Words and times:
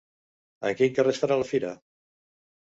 A 0.69 0.71
quin 0.79 0.95
carrer 0.95 1.15
es 1.17 1.21
farà 1.25 1.39
la 1.43 1.51
fira? 1.53 1.77